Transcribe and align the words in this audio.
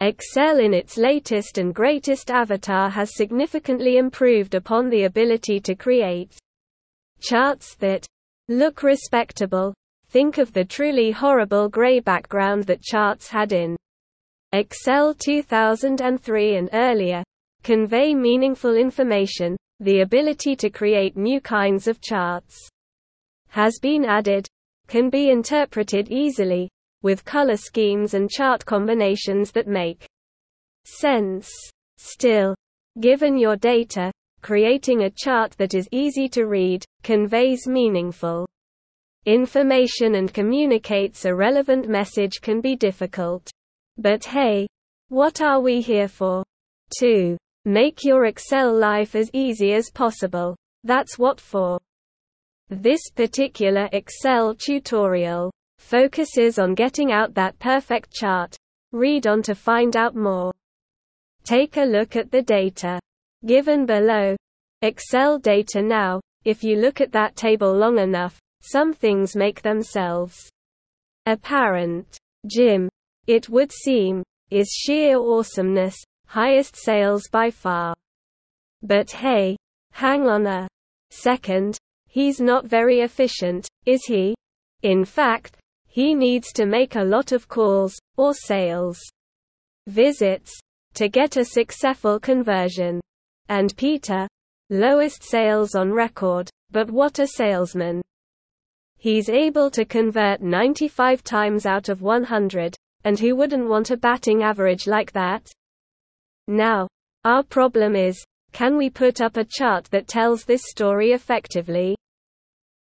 Excel 0.00 0.58
in 0.58 0.74
its 0.74 0.98
latest 0.98 1.56
and 1.56 1.74
greatest 1.74 2.30
avatar 2.30 2.90
has 2.90 3.16
significantly 3.16 3.96
improved 3.96 4.54
upon 4.54 4.90
the 4.90 5.04
ability 5.04 5.58
to 5.60 5.74
create 5.74 6.36
charts 7.20 7.74
that 7.76 8.06
look 8.48 8.82
respectable. 8.82 9.72
Think 10.10 10.36
of 10.36 10.52
the 10.52 10.66
truly 10.66 11.10
horrible 11.12 11.70
gray 11.70 12.00
background 12.00 12.64
that 12.64 12.82
charts 12.82 13.28
had 13.28 13.52
in 13.52 13.74
Excel 14.52 15.14
2003 15.14 16.56
and 16.56 16.70
earlier. 16.74 17.24
Convey 17.62 18.14
meaningful 18.14 18.76
information, 18.76 19.56
the 19.80 20.02
ability 20.02 20.56
to 20.56 20.68
create 20.68 21.16
new 21.16 21.40
kinds 21.40 21.88
of 21.88 22.00
charts 22.02 22.68
has 23.48 23.78
been 23.80 24.04
added, 24.04 24.46
can 24.88 25.08
be 25.08 25.30
interpreted 25.30 26.10
easily, 26.10 26.68
with 27.02 27.24
color 27.24 27.56
schemes 27.56 28.14
and 28.14 28.30
chart 28.30 28.64
combinations 28.64 29.52
that 29.52 29.66
make 29.66 30.06
sense. 30.84 31.50
Still, 31.98 32.54
given 33.00 33.38
your 33.38 33.56
data, 33.56 34.12
creating 34.42 35.02
a 35.02 35.10
chart 35.10 35.52
that 35.58 35.74
is 35.74 35.88
easy 35.90 36.28
to 36.30 36.46
read, 36.46 36.84
conveys 37.02 37.66
meaningful 37.66 38.46
information 39.24 40.14
and 40.14 40.32
communicates 40.32 41.24
a 41.24 41.34
relevant 41.34 41.88
message 41.88 42.40
can 42.40 42.60
be 42.60 42.76
difficult. 42.76 43.50
But 43.98 44.24
hey, 44.24 44.68
what 45.08 45.40
are 45.40 45.60
we 45.60 45.80
here 45.80 46.06
for? 46.08 46.44
To 47.00 47.36
Make 47.68 48.04
your 48.04 48.26
Excel 48.26 48.72
life 48.72 49.16
as 49.16 49.28
easy 49.32 49.72
as 49.72 49.90
possible. 49.90 50.54
That's 50.84 51.18
what 51.18 51.40
for. 51.40 51.80
This 52.68 53.10
particular 53.10 53.88
Excel 53.90 54.54
tutorial 54.54 55.50
focuses 55.78 56.58
on 56.58 56.74
getting 56.74 57.12
out 57.12 57.34
that 57.34 57.58
perfect 57.58 58.12
chart. 58.12 58.56
Read 58.92 59.26
on 59.26 59.42
to 59.42 59.54
find 59.54 59.96
out 59.96 60.14
more. 60.16 60.52
Take 61.44 61.76
a 61.76 61.84
look 61.84 62.16
at 62.16 62.30
the 62.30 62.42
data 62.42 62.98
given 63.44 63.86
below. 63.86 64.36
Excel 64.82 65.38
data 65.38 65.80
now, 65.80 66.20
if 66.44 66.62
you 66.64 66.76
look 66.76 67.00
at 67.00 67.12
that 67.12 67.36
table 67.36 67.72
long 67.72 67.98
enough, 67.98 68.38
some 68.60 68.92
things 68.92 69.36
make 69.36 69.62
themselves 69.62 70.50
apparent. 71.26 72.18
Jim, 72.46 72.88
it 73.26 73.48
would 73.48 73.72
seem, 73.72 74.22
is 74.50 74.68
sheer 74.68 75.18
awesomeness, 75.18 75.96
highest 76.26 76.76
sales 76.76 77.28
by 77.30 77.50
far. 77.50 77.94
But 78.82 79.10
hey, 79.10 79.56
hang 79.92 80.28
on 80.28 80.46
a 80.46 80.68
second, 81.10 81.78
he's 82.08 82.40
not 82.40 82.66
very 82.66 83.00
efficient, 83.00 83.68
is 83.84 84.04
he? 84.04 84.34
In 84.82 85.04
fact, 85.04 85.56
he 85.96 86.14
needs 86.14 86.52
to 86.52 86.66
make 86.66 86.94
a 86.94 87.02
lot 87.02 87.32
of 87.32 87.48
calls, 87.48 87.98
or 88.18 88.34
sales 88.34 89.00
visits, 89.86 90.52
to 90.92 91.08
get 91.08 91.38
a 91.38 91.44
successful 91.46 92.20
conversion. 92.20 93.00
And 93.48 93.74
Peter, 93.78 94.28
lowest 94.68 95.22
sales 95.22 95.74
on 95.74 95.90
record, 95.90 96.50
but 96.70 96.90
what 96.90 97.18
a 97.18 97.26
salesman. 97.26 98.02
He's 98.98 99.30
able 99.30 99.70
to 99.70 99.86
convert 99.86 100.42
95 100.42 101.24
times 101.24 101.64
out 101.64 101.88
of 101.88 102.02
100, 102.02 102.76
and 103.04 103.18
who 103.18 103.34
wouldn't 103.34 103.66
want 103.66 103.90
a 103.90 103.96
batting 103.96 104.42
average 104.42 104.86
like 104.86 105.12
that? 105.12 105.50
Now, 106.46 106.88
our 107.24 107.42
problem 107.42 107.96
is, 107.96 108.22
can 108.52 108.76
we 108.76 108.90
put 108.90 109.22
up 109.22 109.38
a 109.38 109.46
chart 109.46 109.86
that 109.92 110.08
tells 110.08 110.44
this 110.44 110.64
story 110.66 111.12
effectively? 111.12 111.96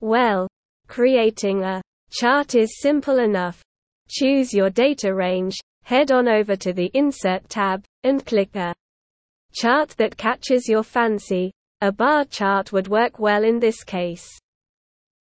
Well, 0.00 0.48
creating 0.88 1.62
a 1.62 1.80
chart 2.14 2.54
is 2.54 2.80
simple 2.80 3.18
enough. 3.18 3.60
Choose 4.08 4.54
your 4.54 4.70
data 4.70 5.12
range, 5.12 5.58
head 5.82 6.12
on 6.12 6.28
over 6.28 6.54
to 6.54 6.72
the 6.72 6.88
Insert 6.94 7.48
tab, 7.48 7.84
and 8.04 8.24
click 8.24 8.54
a 8.54 8.72
chart 9.52 9.90
that 9.98 10.16
catches 10.16 10.68
your 10.68 10.84
fancy. 10.84 11.50
A 11.80 11.90
bar 11.90 12.24
chart 12.24 12.72
would 12.72 12.86
work 12.86 13.18
well 13.18 13.42
in 13.42 13.58
this 13.58 13.82
case. 13.82 14.28